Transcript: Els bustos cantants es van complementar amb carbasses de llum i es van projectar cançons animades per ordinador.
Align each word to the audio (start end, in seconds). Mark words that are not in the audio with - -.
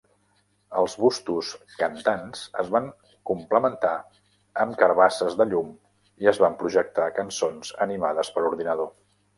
Els 0.77 0.93
bustos 1.01 1.51
cantants 1.81 2.41
es 2.63 2.71
van 2.77 2.89
complementar 3.31 3.93
amb 4.65 4.81
carbasses 4.83 5.39
de 5.43 5.49
llum 5.53 5.73
i 6.25 6.35
es 6.35 6.43
van 6.47 6.61
projectar 6.65 7.11
cançons 7.23 7.77
animades 7.89 8.37
per 8.39 8.47
ordinador. 8.53 8.95